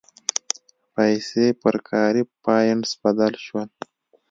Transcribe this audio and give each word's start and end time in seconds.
پیسې 0.95 1.45
پر 1.61 1.75
کاري 1.89 2.23
پاینټس 2.43 2.91
بدل 3.03 3.33
شول. 3.45 3.67